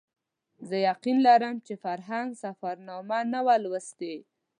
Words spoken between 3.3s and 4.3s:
نه وه لوستې.